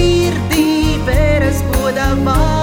sirdī 0.00 0.96
veras 1.04 1.62
goda 1.72 2.08
vārti. 2.24 2.59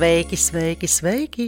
Sveiki, 0.00 0.36
sveiki, 0.36 0.88
sveiki! 0.88 1.46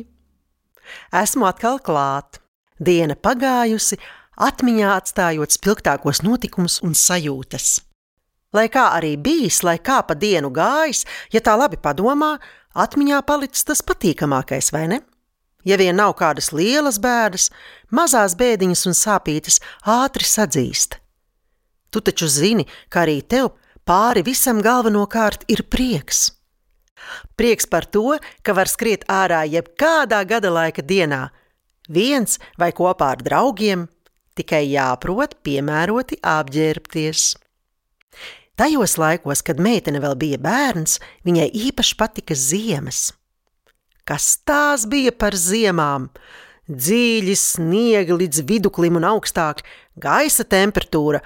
Esmu 1.16 1.46
atkal 1.48 1.78
klāt. 1.80 2.36
Diena 2.76 3.14
pagājusi, 3.16 3.96
atmiņā 4.36 4.90
atstājot 4.92 5.54
spilgtākos 5.56 6.20
notikumus 6.20 6.76
un 6.84 6.92
sajūtas. 6.92 7.78
Lai 8.52 8.66
kā 8.74 8.82
arī 8.98 9.14
bijis, 9.16 9.62
lai 9.64 9.78
kā 9.80 10.02
pa 10.04 10.12
dienu 10.12 10.50
gājis, 10.52 11.00
ja 11.32 11.40
tā 11.40 11.54
labi 11.56 11.78
padomā, 11.80 12.34
atmiņā 12.76 13.22
palicis 13.24 13.64
tas 13.70 13.80
patīkamākais, 13.88 14.68
vai 14.76 14.84
ne? 14.92 15.00
Ja 15.64 15.80
vien 15.80 15.96
nav 15.96 16.12
kādas 16.20 16.52
lielas 16.52 17.00
bēdas, 17.00 17.48
mazās 17.88 18.36
bēdiņas 18.36 18.84
un 18.92 18.98
sāpītes 19.00 19.62
ātri 19.96 20.28
sadzīst. 20.28 21.00
Tu 21.88 22.04
taču 22.04 22.28
zini, 22.28 22.68
ka 22.92 23.06
arī 23.06 23.22
tev 23.24 23.54
pāri 23.88 24.20
visam 24.28 24.60
galvenokārt 24.60 25.48
ir 25.48 25.64
prieks. 25.72 26.34
Prieks 27.36 27.66
par 27.66 27.86
to, 27.86 28.18
ka 28.42 28.54
var 28.56 28.70
skriet 28.70 29.06
ārā 29.10 29.42
jebkādā 29.48 30.22
gada 30.28 30.52
laika 30.52 30.82
dienā, 30.82 31.28
viens 31.88 32.38
vai 32.58 32.72
kopā 32.76 33.12
ar 33.16 33.22
draugiem, 33.24 33.86
tikai 34.38 34.64
jāprot 34.70 35.36
piemēroti 35.44 36.20
apģērbties. 36.22 37.32
Tajos 38.56 38.98
laikos, 39.00 39.40
kad 39.42 39.60
meitene 39.60 40.00
vēl 40.02 40.14
bija 40.20 40.38
bērns, 40.42 40.98
viņai 41.24 41.48
īpaši 41.68 41.96
patika 41.98 42.36
ziemas. 42.36 43.10
Kas 44.04 44.36
tās 44.44 44.84
bija 44.90 45.12
par 45.14 45.36
ziemām? 45.38 46.10
Dziļi 46.68 47.34
sniegi 47.38 48.16
līdz 48.20 48.44
viduklim 48.48 48.98
un 49.00 49.06
augstāk, 49.08 49.64
gaisa 49.98 50.44
temperatūra 50.44 51.22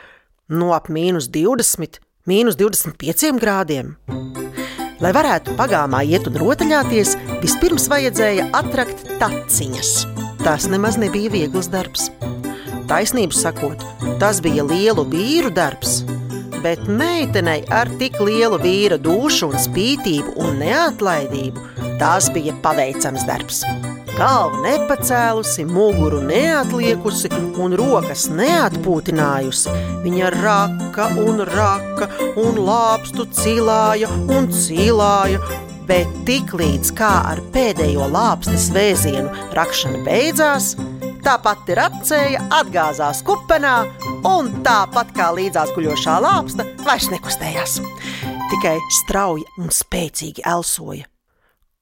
no 0.48 0.72
ap 0.76 0.88
mīnus 0.92 1.28
20, 1.32 2.00
mīnus 2.30 2.56
25 2.60 3.36
grādiem. 3.42 3.96
Lai 4.96 5.10
varētu 5.12 5.52
pagāmā 5.58 6.00
iet 6.08 6.24
un 6.30 6.38
rotaļāties, 6.40 7.16
vispirms 7.42 7.84
vajadzēja 7.92 8.46
atrakt 8.56 9.02
taciņas. 9.20 9.90
Tas 10.40 10.68
nemaz 10.72 10.96
nebija 11.00 11.32
viegls 11.34 11.68
darbs. 11.68 12.08
Taisnību 12.88 13.36
sakot, 13.36 13.82
tas 14.22 14.40
bija 14.40 14.64
lielu 14.64 15.04
vīru 15.12 15.50
darbs, 15.52 15.98
bet 16.64 16.86
meitenei 16.88 17.64
ar 17.68 17.90
tik 18.00 18.16
lielu 18.22 18.56
vīra 18.62 18.96
dušu 18.96 19.50
un 19.50 19.60
spītību 19.60 20.38
un 20.40 20.62
neatlaidību 20.62 21.66
tas 22.00 22.30
bija 22.32 22.56
paveicams 22.64 23.28
darbs. 23.28 23.64
Galvu 24.16 24.62
nepacēlusi, 24.64 25.66
muguru 25.68 26.22
neatliekusi 26.24 27.28
un 27.60 27.74
rokas 27.76 28.22
neatpūtinājusi. 28.32 29.72
Viņa 30.06 30.30
raka 30.32 31.10
un 31.20 31.42
raka 31.44 32.08
un 32.40 32.56
lāpstu 32.64 33.26
cilāja 33.36 34.08
un 34.32 34.48
cilāja, 34.56 35.42
bet 35.88 36.14
tiklīdz 36.28 36.94
kā 36.96 37.10
ar 37.34 37.42
pēdējo 37.52 38.06
lāpstas 38.14 38.70
vēzienu 38.72 39.52
rakšana 39.58 40.00
beidzās, 40.06 40.70
tā 41.20 41.34
pati 41.44 41.76
racēja 41.76 42.46
atgāzās 42.56 43.20
kupenā 43.26 43.74
un 44.30 44.48
tāpat 44.64 45.12
kā 45.18 45.28
līdzās 45.36 45.74
guļošā 45.76 46.16
lāpsta 46.24 46.64
vairs 46.86 47.10
nekustējās. 47.12 47.76
Tikai 48.54 48.78
strauji 49.02 49.44
un 49.60 49.68
spēcīgi 49.74 50.46
elsoja. 50.46 51.04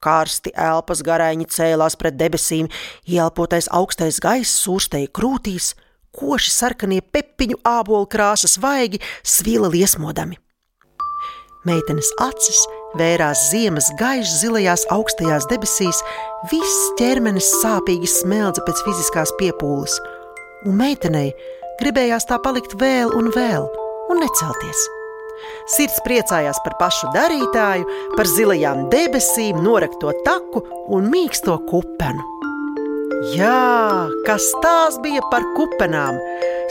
Karsti 0.05 0.53
elpas 0.53 1.03
garaiņi 1.07 1.49
cēlās 1.55 1.97
pret 1.97 2.19
debesīm, 2.21 2.69
ielpotais 3.09 3.71
augstais 3.73 4.21
gaiss 4.23 4.61
sūrstēja 4.65 5.11
krūtīs, 5.17 5.73
koši 6.15 6.53
sarkanie 6.53 7.01
pepiņu 7.03 7.61
ābolu 7.67 8.07
krāsas 8.11 8.59
vaigi 8.63 9.01
svila 9.25 9.71
liesmodami. 9.73 10.39
Meitenes 11.65 12.11
acis 12.21 12.59
vērās 13.01 13.49
ziemas 13.49 13.89
gaišas 13.99 14.43
zilajās 14.43 14.85
augstajās 14.93 15.47
debesīs, 15.49 16.03
viss 16.53 16.91
ķermenis 17.01 17.49
sāpīgi 17.63 18.11
smeldza 18.11 18.65
pēc 18.67 18.83
fiziskās 18.85 19.33
piepūles, 19.41 19.97
un 20.69 20.77
meitenei 20.81 21.33
gribējās 21.81 22.29
tā 22.29 22.39
palikt 22.45 22.77
vēl 22.81 23.17
un 23.17 23.33
vēl 23.33 23.65
un 24.13 24.21
necelties. 24.21 24.85
Sirds 25.77 26.00
priecājās 26.05 26.61
par 26.65 26.77
pašu 26.81 27.11
darītāju, 27.15 27.89
par 28.17 28.28
zilajām 28.28 28.87
debesīm, 28.93 29.62
norakto 29.65 30.12
taku 30.27 30.62
un 30.95 31.11
mīksto 31.12 31.59
kupenu. 31.71 32.31
Jā, 33.33 34.05
kas 34.27 34.50
tās 34.61 34.99
bija 35.00 35.23
par 35.31 35.44
kupenām? 35.56 36.19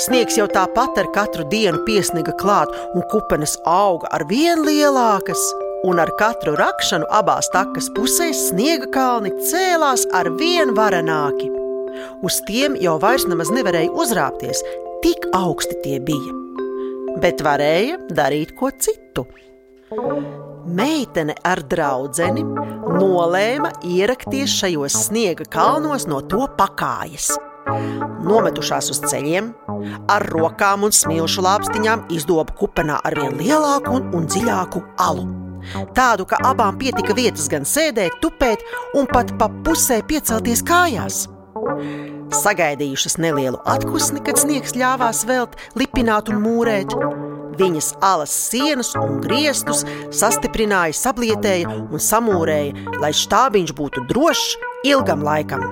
Sniegs 0.04 0.38
jau 0.38 0.46
tāpat 0.52 1.00
ar 1.02 1.10
katru 1.16 1.48
dienu 1.50 1.82
piesniga 1.88 2.36
klāt, 2.38 2.70
un 2.94 3.06
kupenes 3.10 3.56
auga 3.66 4.12
ar 4.14 4.28
vien 4.30 4.62
lielākas. 4.66 5.42
Un 5.84 6.00
ar 6.00 6.14
katru 6.20 6.54
rakšanu 6.60 7.10
abās 7.12 7.50
takas 7.56 7.90
pusēs 7.96 8.46
sniega 8.52 8.92
kalni 8.94 9.34
cēlās 9.50 10.06
ar 10.14 10.30
vien 10.38 10.76
varenāki. 10.78 11.50
Uz 12.24 12.40
tiem 12.48 12.78
jau 12.80 12.96
vairs 13.02 13.28
nemaz 13.30 13.52
nevarēja 13.54 13.92
uzrāpties, 13.92 14.64
tik 15.04 15.28
augsti 15.34 15.82
tie 15.84 16.00
bija 16.00 16.43
bet 17.24 17.42
varēja 17.46 18.02
darīt 18.12 18.52
ko 18.58 18.70
citu. 18.76 19.26
Meitene 20.74 21.36
ar 21.46 21.62
draugu 21.70 22.30
nolēma 22.98 23.72
ierakties 23.88 24.52
šajos 24.62 24.98
sniega 25.08 25.48
kalnos 25.52 26.08
no 26.10 26.22
to 26.28 26.46
pakājas. 26.58 27.34
Nometušās 28.24 28.90
uz 28.92 29.00
ceļiem, 29.08 29.52
ar 30.12 30.26
rokām 30.36 30.84
un 30.88 30.96
smilšu 30.96 31.44
lāpstiņām 31.46 32.08
izdoba 32.16 32.56
kupenā 32.60 33.00
ar 33.08 33.16
vien 33.20 33.38
lielāku 33.40 33.96
un, 34.00 34.10
un 34.18 34.28
dziļāku 34.28 34.84
alu. 35.06 35.28
Tādu, 35.96 36.28
ka 36.28 36.42
abām 36.44 36.76
pietika 36.80 37.16
vietas 37.16 37.48
gan 37.52 37.64
sēdēt, 37.68 38.20
tupēt 38.24 38.66
un 39.00 39.08
pat 39.08 39.32
pa 39.40 39.48
pusē 39.64 40.02
piecelties 40.08 40.66
kājās. 40.68 41.24
Sagaidījušas 42.34 43.20
nelielu 43.22 43.60
atpūsni, 43.70 44.22
kad 44.26 44.40
sniegs 44.42 44.74
ļāvās 44.78 45.22
velt, 45.30 45.54
lipināt 45.78 46.32
un 46.34 46.42
mūrēt. 46.42 46.96
Viņas 47.60 47.92
alas 48.02 48.34
sienas 48.50 48.94
un 48.98 49.20
griestus 49.22 49.84
sastiprināja, 50.16 50.96
sablietēja 50.98 51.70
un 51.84 52.02
samūrēja, 52.02 52.96
lai 53.04 53.12
štābiņš 53.14 53.74
būtu 53.78 54.06
drošs 54.10 54.56
ilgam 54.90 55.22
laikam. 55.26 55.68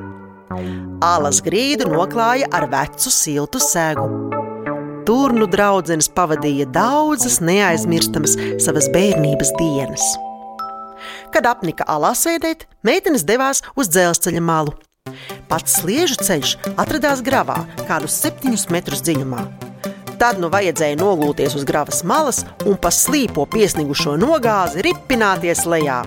Alas 1.01 1.41
grīdu 1.41 1.89
noklāja 1.89 2.49
ar 2.53 2.67
vecu 2.69 3.09
siltu 3.09 3.61
sēgu. 3.63 4.05
Tur 5.07 5.33
nu 5.33 5.47
draudzenes 5.49 6.11
pavadīja 6.13 6.67
daudzas 6.75 7.39
neaizmirstamas 7.41 8.37
savas 8.61 8.91
bērnības 8.93 9.55
dienas. 9.57 10.05
Kad 11.33 11.49
apnika 11.49 11.87
alā 11.89 12.13
sēdēt, 12.13 12.67
meitenes 12.85 13.25
devās 13.25 13.63
uz 13.73 13.89
dzelzceļa 13.89 14.45
malu. 14.45 14.77
Pats 15.51 15.81
sliežu 15.81 16.15
ceļš 16.23 16.53
atradās 16.79 17.19
gravā, 17.27 17.57
kādus 17.83 18.15
septiņus 18.23 18.69
metrus 18.71 19.01
dziļumā. 19.03 19.41
Tad 20.21 20.37
nu 20.39 20.47
vajadzēja 20.53 20.95
nogulties 20.95 21.57
uz 21.59 21.65
gravas 21.67 22.05
malas 22.07 22.39
un 22.63 22.77
pa 22.79 22.87
slīpo 22.95 23.43
piesnigušo 23.51 24.13
nogāzi 24.21 24.85
ripināties 24.87 25.65
lejā. 25.67 26.05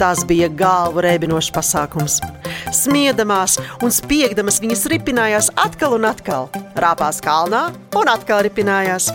Tas 0.00 0.24
bija 0.28 0.48
galvu 0.48 1.04
rēbinošs 1.04 1.52
pasākums. 1.52 2.22
Smiedamās 2.72 3.58
un 3.84 3.92
spiegdamas 3.92 4.62
viņas 4.64 4.86
ripinājās 4.92 5.52
atkal 5.60 5.98
un 5.98 6.08
atkal, 6.08 6.48
rāpās 6.72 7.20
kalnā 7.20 7.66
un 8.00 8.12
atkal 8.16 8.46
ripinājās. 8.48 9.10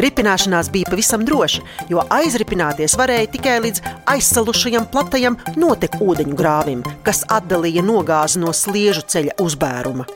Ripināšanās 0.00 0.70
bija 0.72 0.88
pavisam 0.88 1.24
droša, 1.28 1.60
jo 1.92 2.00
aizripināties 2.16 2.94
varēja 2.96 3.28
tikai 3.34 3.58
līdz 3.66 3.82
aizsalušajam 4.08 4.86
platajam 4.92 5.36
notekūdeņu 5.60 6.38
grāvim, 6.38 6.80
kas 7.04 7.26
atdalīja 7.28 7.84
nogāzi 7.84 8.40
no 8.40 8.54
sliežu 8.56 9.04
ceļa 9.12 9.36
uzbēruma. 9.44 10.08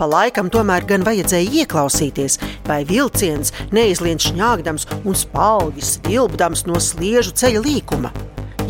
Pa 0.00 0.08
laikam 0.08 0.48
tomēr 0.48 0.86
gan 0.88 1.04
vajadzēja 1.04 1.60
ieklausīties, 1.60 2.38
vai 2.64 2.80
vilciens 2.88 3.52
neizlien 3.68 4.16
šņāgdams 4.16 4.88
un 5.04 5.18
spalgi 5.18 5.84
stilbdams 5.84 6.64
no 6.64 6.80
sliežu 6.80 7.36
ceļa 7.36 7.60
līkuma. 7.68 8.14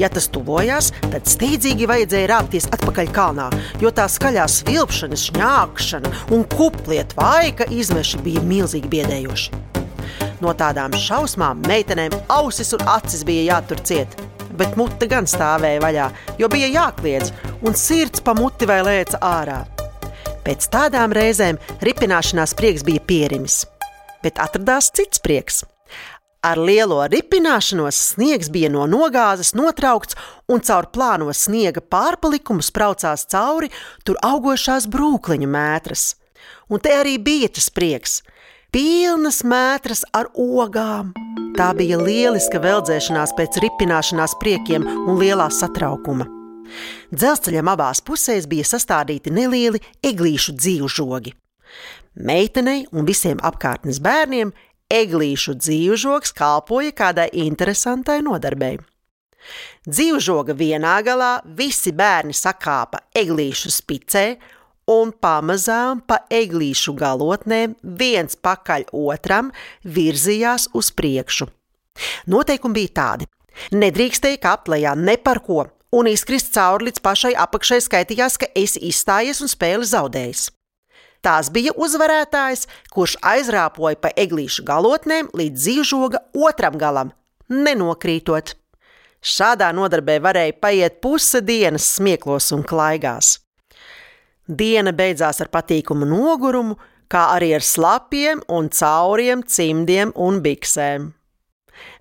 Ja 0.00 0.10
tas 0.10 0.26
tuvojās, 0.32 0.90
tad 1.06 1.30
steidzīgi 1.30 1.86
vajadzēja 1.86 2.32
rāpties 2.32 2.66
atpakaļ 2.74 3.14
kalnā, 3.14 3.46
jo 3.78 3.94
tā 3.94 4.10
skaļā 4.10 4.50
svilpšana, 4.50 5.22
šņākšana 5.28 6.14
un 6.34 6.46
kupliet 6.50 7.14
vaika 7.18 7.70
izmeši 7.70 8.24
bija 8.26 8.42
milzīgi 8.42 8.90
biedējoši. 8.90 9.69
No 10.40 10.54
tādām 10.56 10.94
šausmām 10.96 11.60
meitenēm 11.68 12.14
ausis 12.32 12.72
un 12.76 12.86
acis 12.88 13.26
bija 13.28 13.54
jātur 13.54 13.80
ciet, 13.84 14.14
bet 14.56 14.76
mute 14.80 15.08
gan 15.10 15.28
stāvēja 15.28 15.82
vaļā, 15.84 16.06
jo 16.40 16.48
bija 16.52 16.70
jākliedz, 16.72 17.34
un 17.60 17.76
sirds 17.76 18.24
pa 18.24 18.32
muti 18.36 18.68
vai 18.68 18.80
lēca 18.86 19.20
ārā. 19.20 19.60
Pēc 20.40 20.70
tādām 20.72 21.12
reizēm 21.12 21.60
ripināšanās 21.84 22.56
prieks 22.56 22.86
bija 22.88 23.04
pierimis, 23.04 23.66
bet 24.24 24.40
atradās 24.40 24.88
cits 24.96 25.20
prieks. 25.20 25.60
Ar 26.40 26.56
lielo 26.56 27.02
ripināšanos 27.12 27.98
sniegs 28.14 28.48
bija 28.48 28.70
no 28.72 28.86
nogāzes 28.88 29.52
notraukts, 29.52 30.16
un 30.48 30.64
caur 30.64 30.88
plāno 30.88 31.28
sniega 31.36 31.82
pārpalikumu 31.84 32.64
spraucās 32.64 33.26
cauri 33.28 33.68
tur 34.08 34.16
augošās 34.24 34.88
brūkliņu 34.88 35.50
mētras. 35.52 36.14
Un 36.72 36.80
te 36.80 36.94
arī 36.96 37.18
bija 37.20 37.52
tas 37.52 37.68
prieks- 37.68 38.22
pilnas 38.74 39.42
mētras 39.42 40.04
ar 40.14 40.30
ogām. 40.38 41.10
Tā 41.58 41.70
bija 41.76 41.98
lieliska 41.98 42.60
veldzēšanās 42.62 43.34
pēc 43.38 43.58
ripināšanās 43.64 44.36
priekiem 44.40 44.86
un 44.86 45.18
lielā 45.18 45.48
satraukuma. 45.52 46.26
Dzelzceļam 47.10 47.72
abās 47.72 48.00
pusēs 48.06 48.46
bija 48.50 48.66
sastādīti 48.68 49.32
nelieli 49.34 49.80
eglīšu 50.06 50.54
dzīvžogi. 50.54 51.34
Meitenei 52.14 52.84
un 52.94 53.08
visiem 53.08 53.42
apkārtnes 53.42 53.98
bērniem 54.02 54.52
eglīšu 54.90 55.56
dzīvžogs 55.58 56.32
kalpoja 56.38 56.94
kādai 56.94 57.28
interesantai 57.42 58.20
nodarbei. 58.22 58.78
Dzīvžoga 59.88 60.54
vienā 60.54 60.98
galā 61.02 61.38
visi 61.58 61.90
bērni 61.96 62.36
sakāpa 62.36 63.02
eglīšu 63.16 63.72
spicē 63.74 64.24
un 64.90 65.12
pamazām 65.14 66.02
pa 66.06 66.20
eglīšu 66.34 66.94
galotnēm 66.98 67.76
viens 68.02 68.36
pakaļ 68.36 68.88
otram 68.96 69.50
virzījās 69.84 70.70
uz 70.74 70.90
priekšu. 70.96 71.48
Noteikumi 72.30 72.80
bija 72.80 72.94
tādi: 73.00 73.28
nedrīkstēja 73.72 74.40
kāpt 74.42 74.70
lejā 74.72 74.94
ne 74.98 75.16
par 75.16 75.42
ko, 75.46 75.66
un 75.94 76.08
izkrist 76.10 76.52
cauri 76.54 76.88
līdz 76.88 77.02
pašai 77.04 77.34
apakšai 77.44 77.80
skaitījās, 77.86 78.38
ka 78.40 78.50
esi 78.54 78.82
izstājies 78.90 79.42
un 79.44 79.50
spēli 79.50 79.86
zaudējis. 79.90 80.48
Tās 81.20 81.50
bija 81.52 81.74
uzvarētājs, 81.76 82.64
kurš 82.94 83.18
aizrāpoja 83.20 83.98
pa 84.00 84.12
eglīšu 84.16 84.64
galotnēm 84.64 85.28
līdz 85.36 85.66
zīžoga 85.66 86.22
otram 86.48 86.78
galam, 86.80 87.12
nenokrītot. 87.52 88.54
Šādā 89.20 89.68
nodarbē 89.76 90.16
varēja 90.24 90.56
paiet 90.62 91.00
puse 91.04 91.42
dienas 91.44 91.84
smieklos 91.98 92.48
un 92.56 92.64
klaigās. 92.64 93.36
Diena 94.50 94.90
beidzās 94.90 95.38
ar 95.44 95.48
patīkamu 95.54 96.08
nogurumu, 96.10 96.74
kā 97.10 97.28
arī 97.36 97.52
ar 97.54 97.62
slapjiem 97.62 98.42
un 98.50 98.68
cauriem 98.74 99.44
cimdiem 99.46 100.12
un 100.18 100.40
biksēm. 100.42 101.10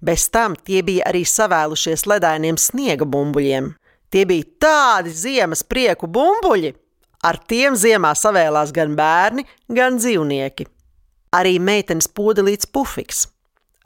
Bez 0.01 0.27
tam 0.33 0.55
tie 0.57 0.81
bija 0.83 1.05
arī 1.11 1.23
savēlušies 1.27 2.07
ledainiem 2.09 2.57
sniega 2.57 3.05
bumbuļiem. 3.05 3.73
Tie 4.09 4.25
bija 4.25 4.47
tādi 4.65 5.13
ziemas 5.13 5.61
prieku 5.63 6.09
bumbuļi. 6.09 6.73
Ar 7.23 7.37
tiem 7.51 7.75
ziemā 7.75 8.13
savēlās 8.15 8.71
gan 8.75 8.95
bērni, 8.97 9.45
gan 9.67 9.99
dzīvnieki. 9.99 10.65
Arī 11.35 11.59
meitenes 11.61 12.07
pudelīts 12.07 12.69
pufiks. 12.73 13.27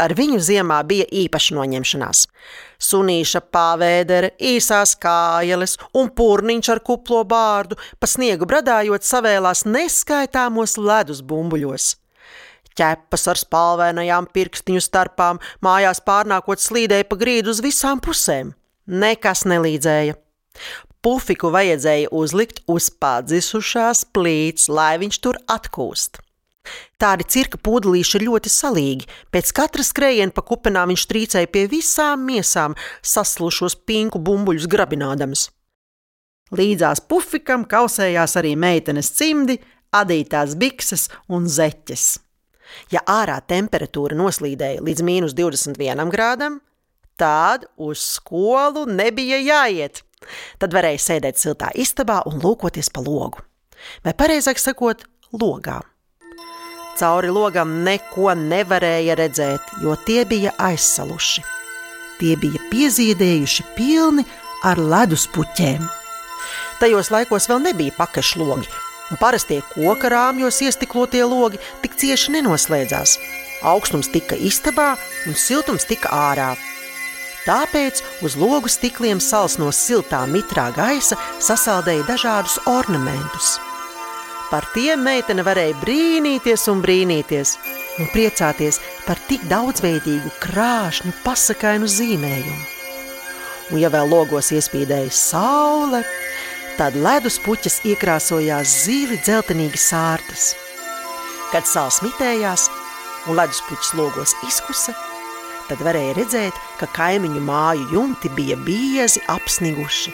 Ar 0.02 0.16
viņu 0.18 0.40
ziemā 0.42 0.80
bija 0.90 1.06
īpaša 1.06 1.54
noņemšanās. 1.54 2.24
Sunīša 2.82 3.44
pāvēdere, 3.54 4.32
īsās 4.42 4.96
kājeles 4.98 5.78
un 5.94 6.10
purniņš 6.18 6.70
ar 6.74 6.82
kuplo 6.82 7.22
bārdu, 7.30 7.78
pa 8.02 8.10
sniegu 8.10 8.48
bradājot 8.50 9.06
savēlās 9.06 9.68
neskaitāmos 9.70 10.80
ledus 10.82 11.22
bumbuļos. 11.22 11.94
Ķepas 12.74 13.28
ar 13.30 13.38
spalvainajām 13.38 14.32
pirkstiņu 14.34 14.82
starpām, 14.82 15.40
mājās 15.62 16.02
pārnākot 16.02 16.62
slīdēja 16.64 17.06
pa 17.06 17.20
grīdu 17.22 17.54
uz 17.54 17.62
visām 17.62 18.02
pusēm. 18.02 18.56
Nekas 18.90 19.46
nelīdzēja. 19.46 20.18
Pufiku 21.04 21.52
vajadzēja 21.54 22.10
uzlikt 22.16 22.64
uz 22.72 22.90
padzisušās 22.90 24.08
plīts, 24.16 24.70
lai 24.74 24.96
viņš 25.04 25.22
tur 25.22 25.38
atkūst. 25.52 26.23
Tādi 27.02 27.26
cirka 27.28 27.60
pudelīši 27.60 28.18
ir 28.20 28.26
ļoti 28.30 28.52
salīgi. 28.52 29.08
Pēc 29.34 29.52
katra 29.56 29.84
skrējiena 29.84 30.32
pa 30.36 30.44
kupenām 30.48 30.94
viņš 30.94 31.06
trīcēja 31.10 31.52
pie 31.52 31.66
visām 31.72 32.24
miesām, 32.28 32.78
saslušos 33.04 33.76
pinku 33.88 34.22
bumbuļus 34.24 34.70
grabinādams. 34.72 35.50
Līdzās 36.54 37.02
pufikam 37.10 37.66
kausējās 37.66 38.38
arī 38.40 38.54
meitenes 38.60 39.10
cimdi, 39.18 39.58
adītās 39.94 40.56
bikses 40.60 41.10
un 41.28 41.50
zeķes. 41.50 42.06
Ja 42.94 43.04
ārā 43.10 43.38
temperatūra 43.46 44.18
noslīdēja 44.18 44.82
līdz 44.86 45.06
mīnus 45.06 45.36
21 45.38 46.10
grādam, 46.14 46.60
tad 47.20 47.68
uz 47.78 48.02
skolu 48.16 48.88
nebija 48.90 49.42
jāiet. 49.42 50.02
Tad 50.62 50.74
varēja 50.74 51.02
sēdēt 51.04 51.42
siltā 51.42 51.70
istabā 51.76 52.22
un 52.30 52.40
lūkoties 52.42 52.90
pa 52.94 53.04
logu. 53.04 53.44
Vai 54.06 54.16
pareizāk 54.18 54.62
sakot, 54.62 55.04
logā. 55.36 55.82
Cauri 57.00 57.32
logam 57.34 57.82
neko 57.84 58.36
nevarēja 58.38 59.16
redzēt, 59.18 59.74
jo 59.82 59.96
tie 60.06 60.24
bija 60.30 60.54
aizsaluši. 60.62 61.42
Tie 62.20 62.36
bija 62.38 62.62
piezīdējuši 62.70 63.66
pilni 63.78 64.26
ar 64.64 64.78
ledus 64.78 65.26
puķēm. 65.34 65.88
Tajos 66.80 67.10
laikos 67.14 67.50
vēl 67.50 67.64
nebija 67.64 67.96
pakašlogi, 67.98 68.70
un 69.10 69.20
parastie 69.22 69.62
koka 69.74 70.12
rāmjos 70.14 70.62
iestiklotie 70.66 71.24
logi 71.26 71.62
tik 71.82 71.98
cieši 71.98 72.38
nenoslēdzās. 72.38 73.18
Augstums 73.64 74.12
tika 74.14 74.38
istabā 74.38 74.94
un 75.28 75.38
siltums 75.40 75.88
tika 75.90 76.12
ārā. 76.14 76.54
Tāpēc 77.44 78.00
uz 78.24 78.38
logu 78.40 78.70
stikliem 78.72 79.20
sals 79.24 79.58
no 79.60 79.74
siltā 79.76 80.24
mitrā 80.30 80.70
gaisa 80.76 81.18
sasaldēja 81.44 82.06
dažādus 82.08 82.60
ornamentus. 82.70 83.58
Par 84.54 84.68
tiem 84.70 85.02
meitene 85.02 85.42
varēja 85.42 85.74
brīnīties 85.82 86.68
un 86.70 86.84
brīnīties 86.84 87.56
un 87.98 88.10
priecāties 88.14 88.78
par 89.02 89.18
tik 89.26 89.48
daudzveidīgu 89.50 90.30
krāšņu, 90.44 91.10
pasakainu 91.24 91.90
zīmējumu. 91.90 92.60
Un, 93.72 93.80
ja 93.82 93.90
vēl 93.90 94.12
logos 94.12 94.52
iespīdēja 94.54 95.10
saule, 95.10 96.04
tad 96.78 96.94
ledus 96.94 97.40
puķis 97.42 97.80
iekrāsojās 97.96 98.78
zīli 98.86 99.18
dzeltenīgi 99.26 99.82
sārtas. 99.82 100.52
Kad 101.50 101.66
sāls 101.66 102.04
mitējās 102.06 102.70
un 103.26 103.42
ledus 103.42 103.66
puķis 103.66 103.94
logos 103.98 104.38
izkusa, 104.46 104.94
tad 105.66 105.82
varēja 105.82 106.20
redzēt, 106.22 106.66
ka 106.78 106.94
kaimiņu 106.94 107.42
māju 107.42 107.90
jumti 107.98 108.30
bija 108.38 108.62
biezi 108.70 109.26
apsniguši. 109.34 110.14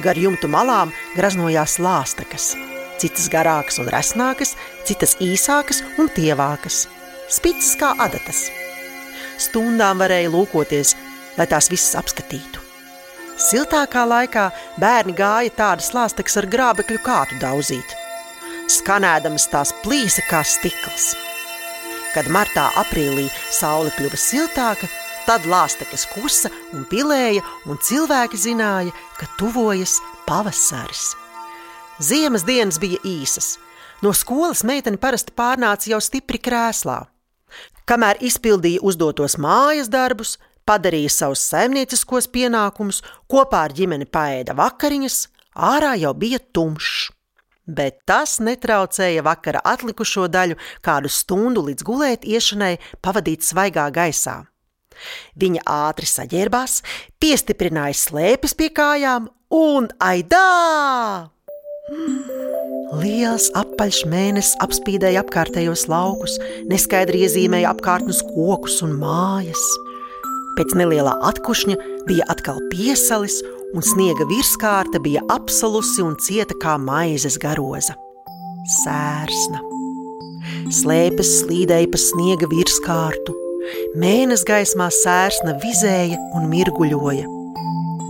Gar 0.00 0.16
jumtu 0.16 0.48
malām 0.48 0.96
graznojās 1.18 1.76
lāstekas, 1.84 2.54
citas 3.02 3.28
garākas 3.32 3.80
un 3.82 3.88
resnākas, 3.92 4.54
citas 4.88 5.16
īsākas 5.22 5.82
un 5.98 6.10
tievākas, 6.14 6.84
spicas 7.32 7.74
kā 7.80 7.94
adatas. 8.00 8.46
Stundām 9.40 10.02
varēja 10.02 10.30
lūkoties, 10.30 10.94
lai 11.38 11.46
tās 11.50 11.70
visas 11.72 11.96
apskatītu. 11.98 12.62
Siltākā 13.34 14.04
laikā 14.06 14.48
bērni 14.78 15.14
gāja 15.18 15.50
tādas 15.56 15.90
lāstekas 15.94 16.38
ar 16.38 16.46
grābekļu 16.50 17.00
kātu 17.02 17.38
daudzīt. 17.42 17.96
Skanēdamas 18.70 19.48
tās 19.50 19.74
plīsa 19.82 20.22
kā 20.28 20.44
stikls. 20.46 21.12
Kad 22.14 22.30
martā, 22.30 22.68
aprīlī 22.78 23.26
saule 23.50 23.90
kļuva 23.96 24.20
siltāka, 24.20 24.86
tad 25.26 25.48
lāstekas 25.50 26.06
kusa 26.12 26.52
un 26.72 26.86
pilēja, 26.86 27.42
un 27.66 27.82
cilvēki 27.82 28.38
zināja, 28.38 28.94
ka 29.18 29.28
tuvojas 29.40 29.98
pavasaris. 30.28 31.23
Ziemas 32.02 32.42
dienas 32.42 32.80
bija 32.82 32.98
īsas. 33.06 33.54
No 34.02 34.10
skolas 34.10 34.64
meitene 34.66 34.98
parasti 34.98 35.30
pārnāca 35.30 35.86
jau 35.92 36.00
stipri 36.02 36.40
krēslā. 36.42 37.04
Kamēr 37.86 38.18
izpildīja 38.24 38.82
uzdotos 38.82 39.36
mājas 39.38 39.86
darbus, 39.92 40.32
padarīja 40.66 41.12
savus 41.14 41.44
saimnieciskos 41.46 42.26
pienākumus, 42.34 42.98
kopā 43.30 43.68
ar 43.68 43.74
ģimeni 43.76 44.08
paēda 44.10 44.56
vakariņas, 44.58 45.18
ārā 45.54 45.92
jau 46.00 46.10
bija 46.18 46.40
tumšs. 46.42 47.12
Bet 47.64 48.02
tas 48.04 48.40
netraucēja 48.42 49.22
vakara 49.24 49.62
atlikušo 49.64 50.26
daļu, 50.28 50.58
kādu 50.82 51.08
stundu 51.08 51.62
līdz 51.68 51.86
gulēt 51.86 52.26
iešanai, 52.26 52.74
pavadīt 53.00 53.46
svaigā 53.46 53.86
gaisā. 53.94 54.40
Viņa 55.38 55.62
ātri 55.62 56.10
saģērbās, 56.10 56.82
piestiprināja 57.22 57.96
slēpes 58.02 58.58
pie 58.58 58.72
kājām 58.74 59.30
un 59.54 59.88
aidā! 60.02 61.33
Liels 61.84 63.50
apaļš 63.60 63.98
mēnesis 64.08 64.54
apspīdēja 64.64 65.20
apkārtējos 65.20 65.82
laukus, 65.92 66.38
neskaidri 66.70 67.26
iezīmēja 67.26 67.74
apkārtnes 67.74 68.22
kokus 68.24 68.78
un 68.86 68.94
mājas. 69.02 69.60
Pēc 70.56 70.72
nelielā 70.80 71.12
atkušņa 71.28 71.76
bija 72.08 72.24
atkal 72.32 72.62
piesalis, 72.70 73.36
un 73.76 73.84
sniega 73.84 74.24
virskārta 74.30 75.02
bija 75.04 75.20
apsalusi 75.34 76.00
un 76.06 76.16
cieta 76.24 76.56
kā 76.62 76.78
maizes 76.80 77.36
garoza. 77.42 77.98
Sērsna. 78.78 79.60
Slēpes 80.72 81.34
slīdēja 81.42 81.92
pa 81.92 82.00
sniega 82.00 82.48
virskārtu, 82.48 83.36
mēnesis 84.00 84.48
gaismā 84.48 84.88
sērsna 85.02 85.58
vizēja 85.60 86.16
un 86.32 86.48
mirguļoja. 86.48 87.28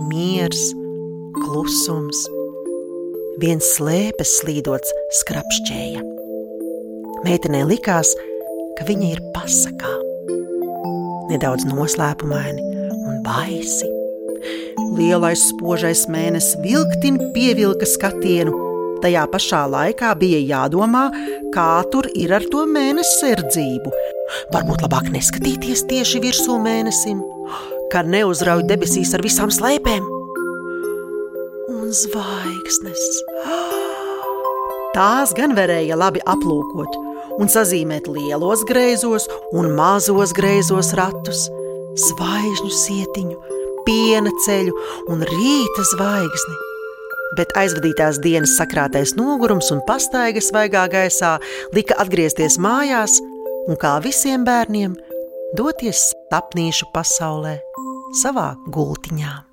Miers, 0.07 0.69
klusums, 1.41 2.23
viens 3.41 3.65
slēpes 3.75 4.37
slīdots 4.39 4.93
skrapšķēja. 5.19 6.03
Meitenei 7.25 7.65
likās, 7.67 8.13
ka 8.77 8.87
viņa 8.87 9.09
ir 9.11 9.21
pasakā. 9.35 9.91
Nedaudz 11.31 11.65
noslēpumaini 11.67 12.63
un 12.95 13.19
baisi. 13.25 13.89
Lielais 14.95 15.41
spožais 15.49 16.05
mēnesis 16.11 16.55
vilktin 16.63 17.19
pievilka 17.35 17.87
skatienu. 17.89 18.53
Tajā 19.03 19.25
pašā 19.29 19.65
laikā 19.69 20.13
bija 20.21 20.39
jādomā, 20.39 21.09
kā 21.53 21.83
tur 21.91 22.07
ir 22.15 22.31
ar 22.37 22.45
to 22.51 22.63
mēnesi 22.69 23.19
sardzību. 23.19 23.91
Varbūt 24.55 24.85
labāk 24.85 25.11
neskatīties 25.13 25.83
tieši 25.91 26.23
virsū 26.23 26.57
mēnesim, 26.63 27.21
kad 27.91 28.07
neuzrauj 28.09 28.63
debesīs 28.69 29.13
ar 29.17 29.25
visām 29.25 29.51
slēpēm 29.53 30.14
zvaigznes. 31.95 33.03
Tās 34.95 35.33
gan 35.35 35.55
varēja 35.57 35.97
labi 35.99 36.21
aplūkot 36.27 36.97
un 37.39 37.51
sazīmēt 37.51 38.07
lielos 38.11 38.63
greizos 38.67 39.27
un 39.55 39.71
mazos 39.77 40.33
greizos 40.35 40.93
ratus, 40.97 41.45
zvaigžņu 42.07 42.71
sietiņu, 42.81 43.39
piena 43.87 44.33
ceļu 44.45 44.75
un 45.11 45.23
rīta 45.29 45.87
zvaigzni. 45.93 46.59
Bet 47.35 47.51
aizvadītās 47.59 48.21
dienas 48.23 48.55
sakrātais 48.59 49.15
nogurums 49.19 49.71
un 49.75 49.81
pastaigas 49.87 50.51
svaigā 50.51 50.85
gaisā 50.91 51.35
lika 51.75 51.97
atgriezties 51.99 52.59
mājās 52.61 53.17
un, 53.67 53.75
kā 53.79 53.97
visiem 54.03 54.45
bērniem, 54.47 54.95
doties 55.59 56.11
sapnīšu 56.31 56.91
pasaulē 56.95 57.57
savā 58.23 58.53
gultiņā. 58.71 59.44